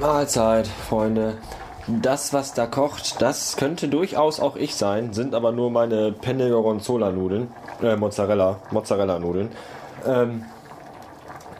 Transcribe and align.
Mahlzeit, 0.00 0.68
Freunde. 0.68 1.38
Das, 1.88 2.32
was 2.32 2.54
da 2.54 2.66
kocht, 2.66 3.20
das 3.20 3.56
könnte 3.56 3.88
durchaus 3.88 4.38
auch 4.38 4.54
ich 4.54 4.76
sein, 4.76 5.12
sind 5.12 5.34
aber 5.34 5.50
nur 5.50 5.72
meine 5.72 6.12
Penne 6.12 6.50
Gorgonzola-Nudeln, 6.50 7.48
äh, 7.82 7.96
Mozzarella, 7.96 8.60
Mozzarella-Nudeln. 8.70 9.50
Ähm, 10.06 10.44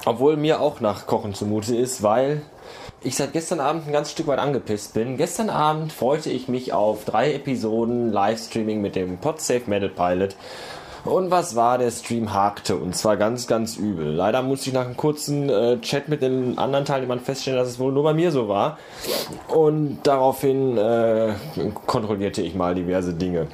obwohl 0.04 0.36
mir 0.36 0.60
auch 0.60 0.80
nach 0.80 1.06
Kochen 1.06 1.34
zumute 1.34 1.74
ist, 1.74 2.02
weil 2.02 2.42
ich 3.02 3.16
seit 3.16 3.32
gestern 3.32 3.60
Abend 3.60 3.86
ein 3.86 3.92
ganz 3.92 4.10
Stück 4.10 4.26
weit 4.26 4.38
angepisst 4.38 4.95
bin. 4.95 5.16
Gestern 5.16 5.50
Abend 5.50 5.92
freute 5.92 6.30
ich 6.30 6.48
mich 6.48 6.73
auf 6.73 7.04
drei 7.04 7.32
Episoden 7.32 8.12
Livestreaming 8.12 8.80
mit 8.80 8.96
dem 8.96 9.18
Podsafe 9.18 9.62
Metal 9.66 9.88
Pilot. 9.88 10.34
Und 11.04 11.30
was 11.30 11.54
war? 11.54 11.78
Der 11.78 11.92
Stream 11.92 12.34
hakte 12.34 12.76
und 12.76 12.96
zwar 12.96 13.16
ganz, 13.16 13.46
ganz 13.46 13.76
übel. 13.76 14.12
Leider 14.12 14.42
musste 14.42 14.68
ich 14.68 14.74
nach 14.74 14.84
einem 14.84 14.96
kurzen 14.96 15.48
äh, 15.48 15.80
Chat 15.80 16.09
mit 16.09 16.23
den 16.23 16.59
anderen 16.59 16.84
Teilnehmern 16.84 17.20
feststellen, 17.20 17.59
dass 17.59 17.68
es 17.68 17.78
wohl 17.78 17.92
nur 17.92 18.02
bei 18.02 18.14
mir 18.14 18.32
so 18.32 18.48
war. 18.48 18.78
Und 19.46 20.01
daraufhin 20.02 20.76
äh, 20.76 21.34
kontrollierte 21.87 22.42
ich 22.42 22.54
mal 22.54 22.74
diverse 22.74 23.15
Dinge. 23.15 23.46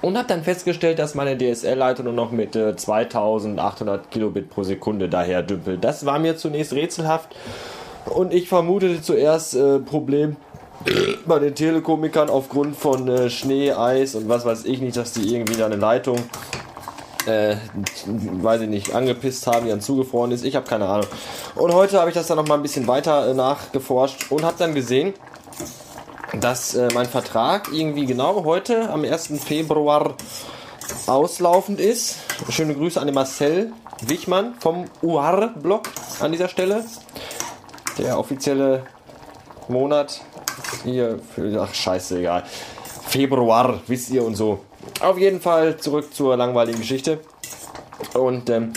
Und 0.00 0.16
habe 0.16 0.26
dann 0.26 0.42
festgestellt, 0.42 0.98
dass 0.98 1.14
meine 1.14 1.36
DSL-Leitung 1.36 2.06
nur 2.06 2.14
noch 2.14 2.32
mit 2.32 2.56
äh, 2.56 2.74
2800 2.74 4.10
Kilobit 4.10 4.50
pro 4.50 4.64
Sekunde 4.64 5.08
daher 5.08 5.42
dümpelt. 5.42 5.84
Das 5.84 6.06
war 6.06 6.18
mir 6.18 6.36
zunächst 6.36 6.72
rätselhaft 6.72 7.28
und 8.06 8.32
ich 8.32 8.48
vermutete 8.48 9.02
zuerst 9.02 9.54
äh, 9.54 9.78
Problem 9.78 10.36
bei 11.26 11.38
den 11.38 11.54
Telekomikern 11.54 12.28
aufgrund 12.28 12.76
von 12.76 13.08
äh, 13.08 13.30
Schnee, 13.30 13.72
Eis 13.72 14.14
und 14.14 14.28
was 14.28 14.44
weiß 14.44 14.64
ich 14.64 14.80
nicht, 14.80 14.96
dass 14.96 15.12
die 15.12 15.34
irgendwie 15.34 15.54
da 15.54 15.66
eine 15.66 15.76
Leitung, 15.76 16.18
äh, 17.26 17.56
weiß 18.06 18.62
ich 18.62 18.68
nicht, 18.68 18.94
angepisst 18.94 19.46
haben, 19.46 19.64
die 19.64 19.70
dann 19.70 19.80
zugefroren 19.80 20.32
ist. 20.32 20.44
Ich 20.44 20.56
habe 20.56 20.66
keine 20.66 20.86
Ahnung. 20.86 21.06
Und 21.54 21.72
heute 21.72 22.00
habe 22.00 22.10
ich 22.10 22.14
das 22.14 22.26
dann 22.26 22.36
noch 22.36 22.48
mal 22.48 22.56
ein 22.56 22.62
bisschen 22.62 22.86
weiter 22.86 23.28
äh, 23.28 23.34
nachgeforscht 23.34 24.30
und 24.30 24.44
habe 24.44 24.56
dann 24.58 24.74
gesehen, 24.74 25.14
dass 26.40 26.74
äh, 26.74 26.88
mein 26.94 27.06
Vertrag 27.06 27.68
irgendwie 27.72 28.06
genau 28.06 28.44
heute 28.44 28.90
am 28.90 29.04
1. 29.04 29.32
Februar 29.44 30.14
auslaufend 31.06 31.78
ist. 31.78 32.18
Schöne 32.48 32.74
Grüße 32.74 33.00
an 33.00 33.06
den 33.06 33.14
Marcel 33.14 33.72
Wichmann 34.00 34.54
vom 34.58 34.86
UAR-Blog 35.02 35.88
an 36.20 36.32
dieser 36.32 36.48
Stelle. 36.48 36.84
Der 37.98 38.18
offizielle 38.18 38.84
Monat 39.68 40.20
hier 40.84 41.18
für, 41.34 41.60
ach 41.60 41.74
scheiße, 41.74 42.18
egal. 42.18 42.44
Februar, 43.06 43.80
wisst 43.86 44.10
ihr 44.10 44.24
und 44.24 44.34
so. 44.34 44.60
Auf 45.00 45.18
jeden 45.18 45.40
Fall 45.40 45.76
zurück 45.76 46.14
zur 46.14 46.36
langweiligen 46.36 46.78
Geschichte. 46.78 47.20
Und 48.14 48.50
ähm, 48.50 48.72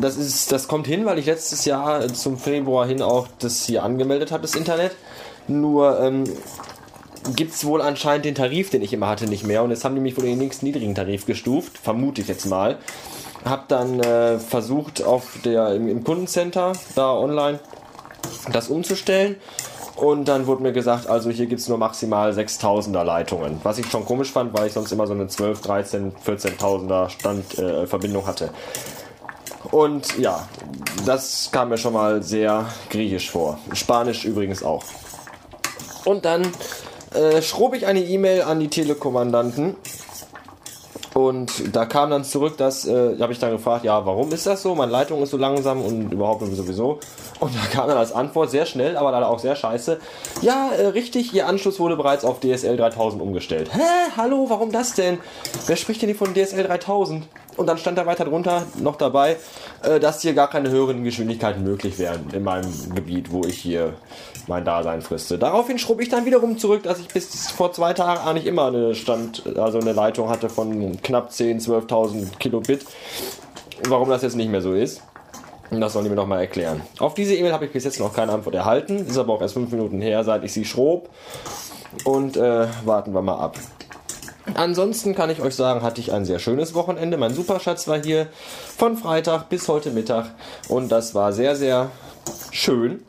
das 0.00 0.16
ist, 0.16 0.50
das 0.50 0.68
kommt 0.68 0.86
hin, 0.86 1.04
weil 1.04 1.18
ich 1.18 1.26
letztes 1.26 1.64
Jahr 1.64 2.08
zum 2.12 2.38
Februar 2.38 2.86
hin 2.86 3.02
auch 3.02 3.28
das 3.38 3.64
hier 3.64 3.82
angemeldet 3.82 4.32
habe, 4.32 4.42
das 4.42 4.54
Internet. 4.54 4.92
Nur 5.46 6.00
ähm, 6.00 6.24
gibt 7.36 7.54
es 7.54 7.64
wohl 7.64 7.80
anscheinend 7.82 8.24
den 8.24 8.34
Tarif, 8.34 8.70
den 8.70 8.82
ich 8.82 8.92
immer 8.92 9.08
hatte, 9.08 9.26
nicht 9.26 9.44
mehr. 9.44 9.62
Und 9.62 9.70
jetzt 9.70 9.84
haben 9.84 9.94
die 9.94 10.00
mich 10.00 10.16
wohl 10.16 10.24
in 10.24 10.30
den 10.30 10.38
nächsten 10.38 10.66
niedrigen 10.66 10.94
Tarif 10.94 11.26
gestuft, 11.26 11.78
vermute 11.78 12.22
ich 12.22 12.28
jetzt 12.28 12.46
mal. 12.46 12.78
Hab 13.44 13.68
dann 13.68 14.00
äh, 14.00 14.38
versucht, 14.38 15.02
auf 15.02 15.38
der 15.44 15.74
im, 15.74 15.88
im 15.88 16.02
Kundencenter 16.02 16.72
da 16.94 17.12
online 17.12 17.60
das 18.52 18.68
umzustellen. 18.68 19.36
Und 19.96 20.26
dann 20.26 20.46
wurde 20.46 20.62
mir 20.62 20.72
gesagt, 20.72 21.06
also 21.06 21.30
hier 21.30 21.46
gibt 21.46 21.60
es 21.60 21.68
nur 21.68 21.78
maximal 21.78 22.32
6000er 22.32 23.04
Leitungen. 23.04 23.60
Was 23.62 23.78
ich 23.78 23.88
schon 23.88 24.04
komisch 24.04 24.32
fand, 24.32 24.52
weil 24.52 24.66
ich 24.66 24.72
sonst 24.72 24.90
immer 24.90 25.06
so 25.06 25.12
eine 25.12 25.28
12, 25.28 25.60
13, 25.60 26.12
14.000er 26.26 27.10
Stand, 27.10 27.58
äh, 27.58 27.86
Verbindung 27.86 28.26
hatte. 28.26 28.50
Und 29.70 30.18
ja, 30.18 30.48
das 31.06 31.50
kam 31.52 31.68
mir 31.68 31.78
schon 31.78 31.94
mal 31.94 32.22
sehr 32.22 32.66
griechisch 32.90 33.30
vor. 33.30 33.58
Spanisch 33.72 34.24
übrigens 34.24 34.62
auch. 34.62 34.82
Und 36.04 36.24
dann 36.24 36.42
äh, 37.14 37.40
schrob 37.40 37.74
ich 37.74 37.86
eine 37.86 38.02
E-Mail 38.02 38.42
an 38.42 38.60
die 38.60 38.68
Telekommandanten. 38.68 39.76
Und 41.14 41.74
da 41.74 41.86
kam 41.86 42.10
dann 42.10 42.24
zurück, 42.24 42.56
dass, 42.56 42.86
äh, 42.86 43.16
habe 43.20 43.32
ich 43.32 43.38
dann 43.38 43.52
gefragt, 43.52 43.84
ja, 43.84 44.04
warum 44.04 44.32
ist 44.32 44.46
das 44.46 44.62
so? 44.62 44.74
Meine 44.74 44.90
Leitung 44.90 45.22
ist 45.22 45.30
so 45.30 45.36
langsam 45.36 45.80
und 45.80 46.12
überhaupt 46.12 46.44
sowieso. 46.44 46.98
Und 47.38 47.54
da 47.54 47.66
kam 47.72 47.86
dann 47.88 47.96
als 47.96 48.12
Antwort 48.12 48.50
sehr 48.50 48.66
schnell, 48.66 48.96
aber 48.96 49.12
leider 49.12 49.28
auch 49.28 49.38
sehr 49.38 49.54
scheiße. 49.54 50.00
Ja, 50.42 50.70
äh, 50.70 50.86
richtig, 50.86 51.32
Ihr 51.32 51.46
Anschluss 51.46 51.78
wurde 51.78 51.96
bereits 51.96 52.24
auf 52.24 52.40
DSL 52.40 52.76
3000 52.76 53.22
umgestellt. 53.22 53.70
Hä? 53.72 53.80
Hallo, 54.16 54.46
warum 54.48 54.72
das 54.72 54.94
denn? 54.94 55.18
Wer 55.66 55.76
spricht 55.76 56.02
denn 56.02 56.08
hier 56.08 56.18
von 56.18 56.34
DSL 56.34 56.64
3000? 56.64 57.24
Und 57.56 57.66
dann 57.66 57.78
stand 57.78 57.98
da 57.98 58.06
weiter 58.06 58.24
drunter 58.24 58.62
noch 58.80 58.96
dabei, 58.96 59.36
äh, 59.82 60.00
dass 60.00 60.22
hier 60.22 60.34
gar 60.34 60.48
keine 60.48 60.70
höheren 60.70 61.04
Geschwindigkeiten 61.04 61.62
möglich 61.62 61.98
wären 61.98 62.30
in 62.32 62.42
meinem 62.42 62.72
Gebiet, 62.94 63.30
wo 63.32 63.44
ich 63.44 63.58
hier 63.58 63.94
mein 64.46 64.64
Dasein 64.64 65.02
friste. 65.02 65.38
Daraufhin 65.38 65.78
schrub 65.78 66.00
ich 66.00 66.08
dann 66.08 66.24
wiederum 66.24 66.58
zurück, 66.58 66.82
dass 66.82 66.98
ich 66.98 67.08
bis 67.08 67.50
vor 67.50 67.72
zwei 67.72 67.92
Tagen 67.92 68.26
eigentlich 68.26 68.46
immer 68.46 68.66
eine 68.66 68.94
Stand, 68.94 69.42
also 69.56 69.78
eine 69.78 69.92
Leitung 69.92 70.28
hatte 70.28 70.48
von 70.48 71.00
knapp 71.02 71.30
10.000, 71.30 71.88
12.000 71.88 72.38
Kilobit. 72.38 72.84
Warum 73.88 74.08
das 74.08 74.22
jetzt 74.22 74.36
nicht 74.36 74.50
mehr 74.50 74.62
so 74.62 74.72
ist. 74.72 75.02
Das 75.70 75.92
sollen 75.92 76.04
die 76.04 76.10
mir 76.10 76.16
nochmal 76.16 76.40
erklären. 76.40 76.82
Auf 76.98 77.14
diese 77.14 77.34
E-Mail 77.34 77.52
habe 77.52 77.64
ich 77.66 77.72
bis 77.72 77.84
jetzt 77.84 77.98
noch 77.98 78.12
keine 78.12 78.32
Antwort 78.32 78.54
erhalten. 78.54 79.06
Ist 79.06 79.18
aber 79.18 79.32
auch 79.32 79.40
erst 79.40 79.54
fünf 79.54 79.72
Minuten 79.72 80.00
her, 80.00 80.22
seit 80.22 80.44
ich 80.44 80.52
sie 80.52 80.64
schrob. 80.64 81.08
Und 82.04 82.36
äh, 82.36 82.66
warten 82.84 83.12
wir 83.14 83.22
mal 83.22 83.38
ab. 83.38 83.58
Ansonsten 84.52 85.14
kann 85.14 85.30
ich 85.30 85.40
euch 85.40 85.54
sagen, 85.54 85.82
hatte 85.82 86.00
ich 86.00 86.12
ein 86.12 86.26
sehr 86.26 86.38
schönes 86.38 86.74
Wochenende. 86.74 87.16
Mein 87.16 87.34
Superschatz 87.34 87.88
war 87.88 88.02
hier 88.02 88.26
von 88.76 88.96
Freitag 88.96 89.48
bis 89.48 89.68
heute 89.68 89.90
Mittag 89.90 90.26
und 90.68 90.92
das 90.92 91.14
war 91.14 91.32
sehr, 91.32 91.56
sehr 91.56 91.90
schön. 92.50 93.02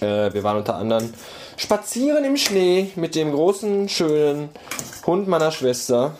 Äh, 0.00 0.32
wir 0.32 0.42
waren 0.42 0.56
unter 0.56 0.76
anderem 0.76 1.12
spazieren 1.56 2.24
im 2.24 2.36
Schnee 2.36 2.90
mit 2.96 3.14
dem 3.14 3.32
großen, 3.32 3.88
schönen 3.88 4.48
Hund 5.06 5.28
meiner 5.28 5.50
Schwester, 5.50 6.16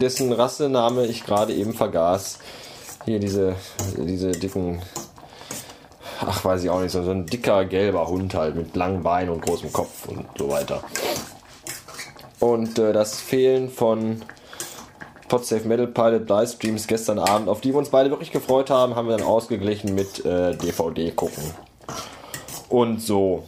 dessen 0.00 0.32
Rassename 0.32 1.06
ich 1.06 1.24
gerade 1.24 1.52
eben 1.52 1.74
vergaß. 1.74 2.38
Hier 3.04 3.20
diese, 3.20 3.56
diese 3.98 4.32
dicken, 4.32 4.80
ach 6.20 6.44
weiß 6.44 6.64
ich 6.64 6.70
auch 6.70 6.80
nicht, 6.80 6.92
so, 6.92 7.02
so 7.02 7.10
ein 7.10 7.26
dicker 7.26 7.64
gelber 7.66 8.08
Hund 8.08 8.34
halt 8.34 8.56
mit 8.56 8.74
langen 8.74 9.02
Beinen 9.02 9.30
und 9.30 9.42
großem 9.42 9.72
Kopf 9.72 10.08
und 10.08 10.26
so 10.38 10.48
weiter. 10.48 10.82
Und 12.42 12.76
äh, 12.80 12.92
das 12.92 13.20
Fehlen 13.20 13.70
von 13.70 14.20
Podsafe 15.28 15.68
Metal 15.68 15.86
Pilot 15.86 16.28
Livestreams 16.28 16.88
gestern 16.88 17.20
Abend, 17.20 17.48
auf 17.48 17.60
die 17.60 17.70
wir 17.70 17.76
uns 17.76 17.90
beide 17.90 18.10
wirklich 18.10 18.32
gefreut 18.32 18.68
haben, 18.68 18.96
haben 18.96 19.06
wir 19.06 19.16
dann 19.16 19.24
ausgeglichen 19.24 19.94
mit 19.94 20.26
äh, 20.26 20.56
DVD 20.56 21.12
gucken. 21.12 21.44
Und 22.68 23.00
so. 23.00 23.44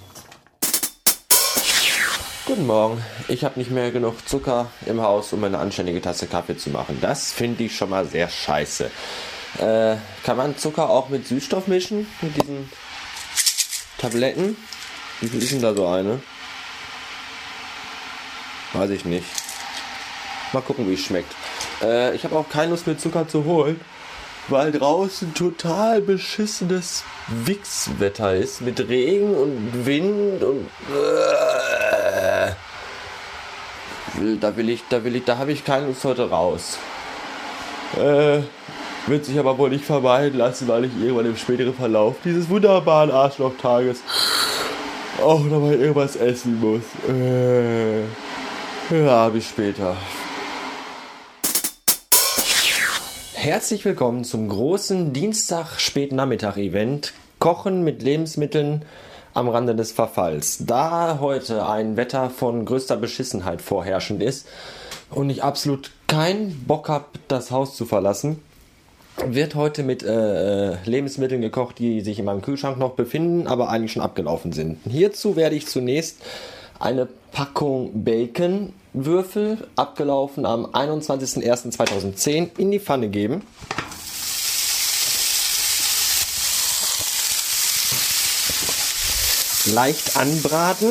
Guten 2.47 2.69
Morgen. 2.69 3.03
Ich 3.27 3.43
habe 3.44 3.59
nicht 3.59 3.72
mehr 3.72 3.91
genug 3.91 4.28
Zucker 4.28 4.71
im 4.87 5.03
Haus, 5.03 5.32
um 5.32 5.43
eine 5.43 5.59
anständige 5.59 6.00
Tasse 6.00 6.28
Kaffee 6.28 6.56
zu 6.56 6.71
machen. 6.71 6.99
Das 7.00 7.32
finde 7.32 7.65
ich 7.65 7.76
schon 7.76 7.91
mal 7.91 8.06
sehr 8.06 8.28
scheiße. 8.28 8.93
Äh, 9.59 9.97
kann 10.22 10.37
man 10.37 10.56
Zucker 10.56 10.88
auch 10.88 11.09
mit 11.09 11.26
Süßstoff 11.26 11.66
mischen? 11.66 12.06
Mit 12.22 12.37
diesen 12.41 12.71
Tabletten? 13.99 14.56
Wie 15.21 15.26
viel 15.26 15.43
ist 15.43 15.50
denn 15.50 15.62
da 15.62 15.75
so 15.75 15.84
eine? 15.84 16.21
Weiß 18.75 18.91
ich 18.91 19.05
nicht. 19.05 19.27
Mal 20.53 20.61
gucken, 20.61 20.89
wie 20.89 20.95
es 20.95 21.01
schmeckt. 21.01 21.33
Äh, 21.83 22.15
ich 22.15 22.25
habe 22.25 22.37
auch 22.37 22.49
keine 22.49 22.73
Lust 22.73 22.87
mehr 22.87 22.99
Zucker 22.99 23.27
zu 23.27 23.45
holen, 23.45 23.81
weil 24.49 24.73
draußen 24.73 25.33
total 25.33 26.01
beschissenes 26.01 27.05
Wichswetter 27.29 28.35
ist 28.35 28.61
mit 28.61 28.81
Regen 28.89 29.35
und 29.35 29.87
Wind 29.87 30.43
und 30.43 30.69
äh, 30.93 32.53
da 34.41 34.56
will 34.56 34.69
ich, 34.69 34.82
da 34.88 35.03
will 35.03 35.17
ich, 35.17 35.25
da 35.25 35.38
habe 35.38 35.53
ich 35.53 35.65
keine 35.65 35.87
Lust 35.87 36.05
heute 36.05 36.29
raus. 36.29 36.79
Äh, 37.97 38.41
wird 39.06 39.25
sich 39.25 39.38
aber 39.38 39.56
wohl 39.59 39.70
nicht 39.70 39.85
vermeiden 39.85 40.38
lassen, 40.38 40.67
weil 40.67 40.87
ich 40.87 40.93
irgendwann 41.00 41.27
im 41.27 41.37
späteren 41.37 41.75
Verlauf 41.75 42.17
dieses 42.25 42.49
wunderbaren 42.49 43.11
Arschlochtages 43.11 44.00
auch 45.23 45.41
nochmal 45.44 45.75
irgendwas 45.75 46.17
essen 46.17 46.59
muss. 46.61 46.82
Äh, 47.09 48.03
ja, 48.90 49.28
bis 49.28 49.48
später. 49.48 49.96
Herzlich 53.32 53.84
willkommen 53.84 54.25
zum 54.25 54.48
großen 54.48 55.12
Dienstag 55.12 55.78
Spätnachmittag 55.78 56.56
Event 56.56 57.12
Kochen 57.38 57.84
mit 57.84 58.02
Lebensmitteln 58.02 58.84
am 59.34 59.48
Rande 59.48 59.75
des 59.75 59.92
Verfalls. 59.92 60.64
Da 60.66 61.19
heute 61.20 61.66
ein 61.69 61.96
Wetter 61.96 62.31
von 62.31 62.64
größter 62.64 62.96
Beschissenheit 62.96 63.60
vorherrschend 63.60 64.22
ist 64.22 64.46
und 65.10 65.28
ich 65.31 65.42
absolut 65.42 65.90
keinen 66.06 66.64
Bock 66.66 66.88
habe, 66.88 67.06
das 67.28 67.50
Haus 67.50 67.76
zu 67.76 67.84
verlassen, 67.84 68.40
wird 69.26 69.54
heute 69.54 69.82
mit 69.82 70.02
äh, 70.02 70.82
Lebensmitteln 70.84 71.40
gekocht, 71.40 71.78
die 71.78 72.00
sich 72.00 72.19
in 72.19 72.25
meinem 72.25 72.42
Kühlschrank 72.42 72.78
noch 72.78 72.92
befinden, 72.92 73.46
aber 73.46 73.69
eigentlich 73.69 73.92
schon 73.92 74.02
abgelaufen 74.02 74.52
sind. 74.52 74.78
Hierzu 74.88 75.36
werde 75.36 75.56
ich 75.56 75.66
zunächst 75.66 76.19
eine 76.78 77.08
Packung 77.34 78.04
Bacon-Würfel, 78.04 79.66
abgelaufen 79.75 80.46
am 80.46 80.66
21.01.2010, 80.66 82.56
in 82.58 82.70
die 82.70 82.78
Pfanne 82.78 83.08
geben. 83.08 83.42
Leicht 89.75 90.16
anbraten. 90.16 90.90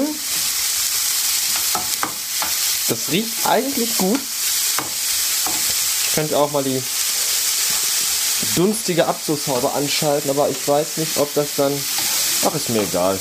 Das 2.89 3.09
riecht 3.11 3.47
eigentlich 3.47 3.97
gut. 3.97 4.19
Ich 6.05 6.13
könnte 6.13 6.37
auch 6.37 6.51
mal 6.51 6.63
die 6.63 6.83
dunstige 8.57 9.07
Abzugshaube 9.07 9.71
anschalten, 9.71 10.29
aber 10.29 10.49
ich 10.49 10.67
weiß 10.67 10.97
nicht, 10.97 11.17
ob 11.19 11.33
das 11.35 11.55
dann... 11.55 11.71
Ach, 12.45 12.53
ist 12.53 12.69
mir 12.69 12.81
egal. 12.81 13.17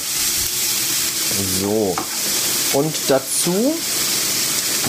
So. 1.61 1.95
Und 2.75 2.95
dazu 3.09 3.75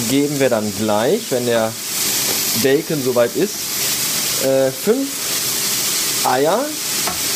geben 0.10 0.40
wir 0.40 0.50
dann 0.50 0.72
gleich, 0.78 1.22
wenn 1.30 1.46
der 1.46 1.72
Bacon 2.62 3.04
soweit 3.04 3.36
ist, 3.36 4.46
äh, 4.46 4.72
fünf 4.72 5.10
Eier 6.26 6.66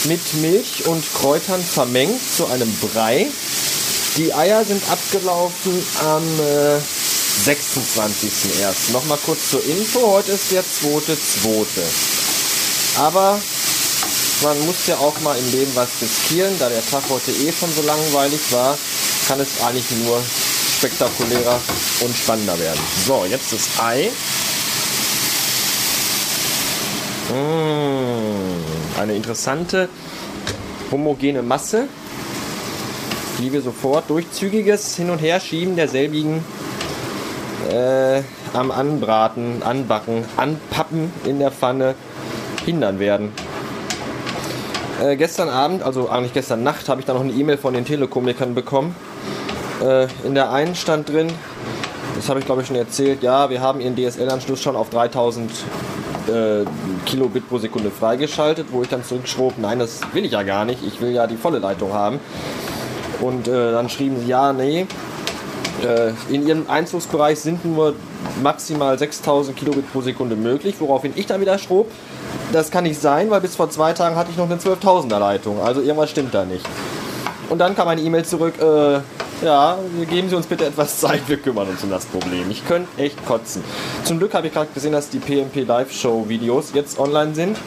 mit 0.06 0.34
Milch 0.36 0.86
und 0.86 1.04
Kräutern 1.14 1.64
vermengt 1.64 2.22
zu 2.36 2.48
einem 2.48 2.74
Brei. 2.80 3.28
Die 4.16 4.34
Eier 4.34 4.64
sind 4.64 4.82
abgelaufen 4.90 5.84
am 6.06 6.24
äh, 6.40 6.80
26.01. 7.46 8.94
Nochmal 8.94 9.20
kurz 9.26 9.50
zur 9.52 9.64
Info, 9.66 10.12
heute 10.12 10.32
ist 10.32 10.52
der 10.52 10.64
2.2. 10.64 11.66
Aber 13.00 13.40
man 14.44 14.66
muss 14.66 14.88
ja 14.88 14.98
auch 14.98 15.20
mal 15.22 15.38
im 15.38 15.52
Leben 15.52 15.72
was 15.76 15.90
riskieren, 16.02 16.54
da 16.60 16.70
der 16.70 16.86
Tag 16.86 17.04
heute 17.10 17.32
eh 17.32 17.52
schon 17.52 17.72
so 17.74 17.82
langweilig 17.84 18.40
war, 18.52 18.78
kann 19.28 19.40
es 19.40 19.62
eigentlich 19.62 19.92
nur 20.06 20.22
spektakulärer 20.78 21.60
und 22.02 22.16
spannender 22.16 22.58
werden. 22.60 22.80
So, 23.06 23.26
jetzt 23.30 23.52
das 23.52 23.80
Ei. 23.84 24.10
Mmh, 27.30 29.02
eine 29.02 29.16
interessante 29.16 29.90
homogene 30.92 31.42
Masse, 31.42 31.90
die 33.40 33.52
wir 33.52 33.62
sofort 33.62 34.10
durch 34.10 34.32
zügiges 34.32 34.96
Hin- 34.96 35.10
und 35.10 35.20
Herschieben 35.20 35.76
derselbigen 35.76 36.44
äh, 37.70 38.22
am 38.54 38.72
Anbraten, 38.72 39.62
Anbacken, 39.62 40.24
Anpappen 40.38 41.12
in 41.26 41.40
der 41.40 41.52
Pfanne 41.52 41.96
hindern 42.66 43.00
werden. 43.00 43.34
Äh, 45.02 45.18
gestern 45.18 45.50
Abend, 45.50 45.84
also 45.84 46.10
eigentlich 46.10 46.34
gestern 46.34 46.64
Nacht, 46.64 46.88
habe 46.88 47.02
ich 47.02 47.06
dann 47.06 47.18
noch 47.18 47.24
eine 47.24 47.34
E-Mail 47.34 47.58
von 47.58 47.74
den 47.74 47.84
Telekomikern 47.84 48.56
bekommen. 48.56 48.96
Äh, 49.82 50.08
in 50.26 50.34
der 50.34 50.52
einen 50.52 50.76
stand 50.76 51.10
drin, 51.10 51.32
das 52.16 52.30
habe 52.30 52.40
ich 52.40 52.46
glaube 52.46 52.62
ich 52.62 52.68
schon 52.68 52.76
erzählt, 52.76 53.22
ja, 53.22 53.50
wir 53.50 53.62
haben 53.62 53.80
ihren 53.80 53.96
DSL-Anschluss 53.96 54.62
schon 54.62 54.76
auf 54.76 54.90
3000 54.90 55.52
äh, 56.28 56.66
Kilobit 57.06 57.48
pro 57.48 57.58
Sekunde 57.58 57.92
freigeschaltet, 57.92 58.68
wo 58.72 58.82
ich 58.82 58.90
dann 58.90 59.04
zurückschrob, 59.04 59.54
nein, 59.58 59.80
das 59.80 60.02
will 60.14 60.26
ich 60.26 60.32
ja 60.32 60.44
gar 60.44 60.66
nicht, 60.66 60.80
ich 60.86 61.00
will 61.00 61.12
ja 61.12 61.28
die 61.28 61.38
volle 61.38 61.60
Leitung 61.60 61.94
haben. 61.94 62.20
Und 63.22 63.48
äh, 63.48 63.72
dann 63.72 63.90
schrieben 63.90 64.20
sie, 64.20 64.28
ja, 64.28 64.54
nee, 64.54 64.86
äh, 65.84 66.12
in 66.34 66.48
ihrem 66.48 66.70
Einzugsbereich 66.70 67.40
sind 67.40 67.64
nur 67.66 67.96
maximal 68.42 68.98
6000 68.98 69.56
Kilobit 69.56 69.92
pro 69.92 70.02
Sekunde 70.02 70.36
möglich, 70.36 70.76
woraufhin 70.80 71.14
ich 71.16 71.26
dann 71.26 71.42
wieder 71.42 71.58
schrob, 71.58 71.92
das 72.52 72.72
kann 72.72 72.84
nicht 72.84 73.00
sein, 73.00 73.30
weil 73.30 73.42
bis 73.42 73.56
vor 73.56 73.70
zwei 73.70 73.94
Tagen 73.94 74.16
hatte 74.16 74.32
ich 74.32 74.38
noch 74.38 74.50
eine 74.50 74.60
12.000er 74.60 75.20
Leitung, 75.20 75.62
also 75.62 75.82
irgendwas 75.82 76.10
stimmt 76.10 76.34
da 76.34 76.46
nicht. 76.46 76.66
Und 77.50 77.60
dann 77.60 77.76
kam 77.76 77.88
eine 77.88 78.02
E-Mail 78.02 78.26
zurück, 78.26 78.56
äh, 78.60 79.00
ja, 79.44 79.78
geben 80.10 80.30
Sie 80.30 80.36
uns 80.36 80.48
bitte 80.48 80.66
etwas 80.66 81.00
Zeit, 81.00 81.22
wir 81.28 81.38
kümmern 81.38 81.68
uns 81.68 81.84
um 81.84 81.90
das 81.90 82.06
Problem. 82.06 82.50
Ich 82.50 82.66
könnte 82.68 82.90
echt 83.02 83.26
kotzen. 83.26 83.64
Zum 84.04 84.20
Glück 84.20 84.34
habe 84.34 84.48
ich 84.48 84.54
gerade 84.54 84.70
gesehen, 84.74 84.92
dass 84.92 85.10
die 85.10 85.20
PMP 85.20 85.68
Live 85.68 85.92
Show 85.92 86.26
Videos 86.28 86.72
jetzt 86.74 87.00
online 87.00 87.36
sind, 87.36 87.58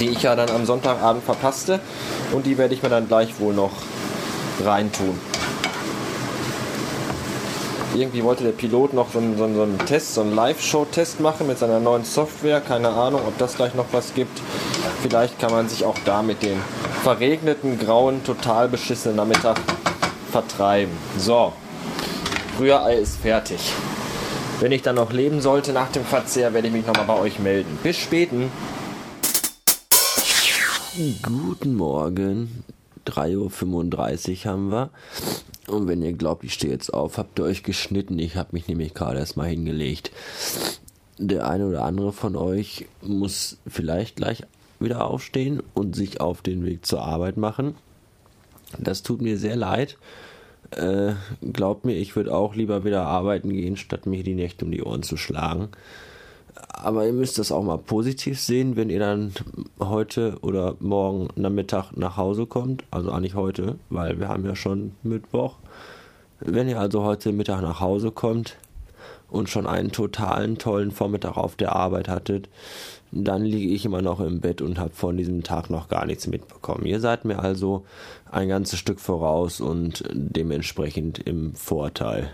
die 0.00 0.08
ich 0.08 0.22
ja 0.22 0.36
dann 0.36 0.50
am 0.50 0.64
Sonntagabend 0.64 1.24
verpasste 1.24 1.80
und 2.32 2.46
die 2.46 2.58
werde 2.58 2.74
ich 2.74 2.82
mir 2.82 2.88
dann 2.88 3.08
gleich 3.08 3.38
wohl 3.40 3.54
noch 3.54 3.72
reintun 4.64 5.18
irgendwie 7.94 8.22
wollte 8.22 8.44
der 8.44 8.52
Pilot 8.52 8.92
noch 8.92 9.10
so 9.12 9.18
einen, 9.18 9.36
so 9.36 9.44
einen 9.44 9.78
Test, 9.78 10.14
so 10.14 10.20
einen 10.20 10.34
Live-Show-Test 10.34 11.20
machen 11.20 11.46
mit 11.46 11.58
seiner 11.58 11.80
neuen 11.80 12.04
Software. 12.04 12.60
Keine 12.60 12.90
Ahnung, 12.90 13.22
ob 13.26 13.36
das 13.38 13.56
gleich 13.56 13.74
noch 13.74 13.86
was 13.92 14.14
gibt. 14.14 14.40
Vielleicht 15.02 15.38
kann 15.38 15.50
man 15.50 15.68
sich 15.68 15.84
auch 15.84 15.96
da 16.04 16.22
mit 16.22 16.42
den 16.42 16.60
verregneten, 17.02 17.78
grauen, 17.78 18.22
total 18.24 18.68
beschissenen 18.68 19.16
Nachmittag 19.16 19.56
vertreiben. 20.28 20.92
So, 21.18 21.52
Rührei 22.58 22.94
ist 22.94 23.16
fertig. 23.16 23.72
Wenn 24.60 24.72
ich 24.72 24.82
dann 24.82 24.96
noch 24.96 25.12
leben 25.12 25.40
sollte 25.40 25.72
nach 25.72 25.90
dem 25.92 26.04
Verzehr, 26.04 26.52
werde 26.52 26.68
ich 26.68 26.72
mich 26.72 26.86
nochmal 26.86 27.06
bei 27.06 27.18
euch 27.18 27.38
melden. 27.38 27.78
Bis 27.82 27.96
späten. 27.96 28.50
Guten 31.22 31.76
Morgen. 31.76 32.64
3.35 33.06 34.44
Uhr 34.46 34.50
haben 34.50 34.72
wir. 34.72 34.90
Und 35.68 35.86
wenn 35.86 36.02
ihr 36.02 36.12
glaubt, 36.12 36.44
ich 36.44 36.54
stehe 36.54 36.72
jetzt 36.72 36.92
auf, 36.92 37.18
habt 37.18 37.38
ihr 37.38 37.44
euch 37.44 37.62
geschnitten. 37.62 38.18
Ich 38.18 38.36
habe 38.36 38.48
mich 38.52 38.66
nämlich 38.68 38.94
gerade 38.94 39.18
erstmal 39.20 39.48
hingelegt. 39.48 40.10
Der 41.18 41.48
eine 41.48 41.66
oder 41.66 41.84
andere 41.84 42.12
von 42.12 42.36
euch 42.36 42.86
muss 43.00 43.58
vielleicht 43.66 44.16
gleich 44.16 44.42
wieder 44.80 45.04
aufstehen 45.04 45.62
und 45.74 45.94
sich 45.94 46.20
auf 46.20 46.42
den 46.42 46.64
Weg 46.64 46.86
zur 46.86 47.02
Arbeit 47.02 47.36
machen. 47.36 47.74
Das 48.76 49.02
tut 49.02 49.22
mir 49.22 49.38
sehr 49.38 49.56
leid. 49.56 49.96
Äh, 50.70 51.14
glaubt 51.52 51.84
mir, 51.84 51.96
ich 51.96 52.14
würde 52.14 52.34
auch 52.34 52.54
lieber 52.54 52.84
wieder 52.84 53.06
arbeiten 53.06 53.50
gehen, 53.50 53.76
statt 53.76 54.06
mir 54.06 54.22
die 54.22 54.34
Nächte 54.34 54.64
um 54.64 54.70
die 54.70 54.82
Ohren 54.82 55.02
zu 55.02 55.16
schlagen. 55.16 55.68
Aber 56.54 57.06
ihr 57.06 57.12
müsst 57.12 57.38
das 57.38 57.52
auch 57.52 57.62
mal 57.62 57.78
positiv 57.78 58.40
sehen, 58.40 58.76
wenn 58.76 58.90
ihr 58.90 58.98
dann 58.98 59.32
heute 59.80 60.38
oder 60.42 60.76
morgen 60.80 61.28
Nachmittag 61.36 61.92
nach 61.96 62.16
Hause 62.16 62.46
kommt. 62.46 62.84
Also 62.90 63.10
eigentlich 63.10 63.34
heute, 63.34 63.78
weil 63.90 64.18
wir 64.18 64.28
haben 64.28 64.44
ja 64.44 64.54
schon 64.54 64.92
Mittwoch. 65.02 65.56
Wenn 66.40 66.68
ihr 66.68 66.78
also 66.78 67.02
heute 67.02 67.32
Mittag 67.32 67.62
nach 67.62 67.80
Hause 67.80 68.10
kommt 68.10 68.56
und 69.28 69.48
schon 69.48 69.66
einen 69.66 69.92
totalen 69.92 70.58
tollen 70.58 70.90
Vormittag 70.90 71.36
auf 71.36 71.56
der 71.56 71.74
Arbeit 71.74 72.08
hattet, 72.08 72.48
dann 73.10 73.44
liege 73.44 73.72
ich 73.72 73.84
immer 73.84 74.02
noch 74.02 74.20
im 74.20 74.40
Bett 74.40 74.60
und 74.60 74.78
habe 74.78 74.94
von 74.94 75.16
diesem 75.16 75.42
Tag 75.42 75.70
noch 75.70 75.88
gar 75.88 76.04
nichts 76.06 76.26
mitbekommen. 76.26 76.84
Ihr 76.84 77.00
seid 77.00 77.24
mir 77.24 77.38
also 77.38 77.84
ein 78.30 78.48
ganzes 78.48 78.78
Stück 78.78 79.00
voraus 79.00 79.60
und 79.60 80.04
dementsprechend 80.12 81.18
im 81.18 81.54
Vorteil, 81.54 82.30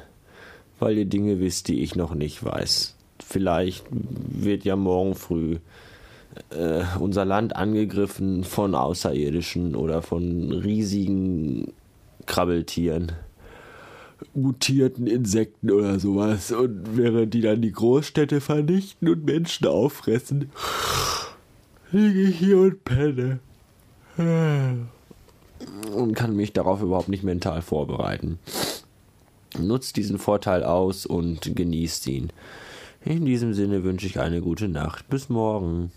weil 0.80 0.98
ihr 0.98 1.04
Dinge 1.04 1.38
wisst, 1.40 1.68
die 1.68 1.82
ich 1.82 1.94
noch 1.94 2.14
nicht 2.14 2.44
weiß. 2.44 2.96
Vielleicht 3.24 3.86
wird 3.90 4.64
ja 4.64 4.74
morgen 4.74 5.14
früh 5.14 5.58
äh, 6.50 6.82
unser 6.98 7.24
Land 7.24 7.54
angegriffen 7.54 8.42
von 8.42 8.74
Außerirdischen 8.74 9.76
oder 9.76 10.02
von 10.02 10.50
riesigen 10.50 11.72
Krabbeltieren, 12.26 13.12
mutierten 14.34 15.06
Insekten 15.06 15.70
oder 15.70 15.98
sowas. 15.98 16.52
Und 16.52 16.96
während 16.96 17.34
die 17.34 17.40
dann 17.40 17.62
die 17.62 17.72
Großstädte 17.72 18.40
vernichten 18.40 19.08
und 19.08 19.24
Menschen 19.24 19.66
auffressen, 19.66 20.50
liege 21.92 22.22
ich 22.22 22.38
hier 22.38 22.58
und 22.58 22.84
penne. 22.84 23.40
Und 24.16 26.14
kann 26.14 26.36
mich 26.36 26.52
darauf 26.52 26.82
überhaupt 26.82 27.08
nicht 27.08 27.24
mental 27.24 27.62
vorbereiten. 27.62 28.38
Nutzt 29.58 29.96
diesen 29.96 30.18
Vorteil 30.18 30.64
aus 30.64 31.06
und 31.06 31.54
genießt 31.54 32.06
ihn. 32.08 32.30
In 33.04 33.24
diesem 33.24 33.54
Sinne 33.54 33.84
wünsche 33.84 34.06
ich 34.06 34.18
eine 34.18 34.40
gute 34.40 34.68
Nacht. 34.68 35.08
Bis 35.08 35.28
morgen. 35.28 35.92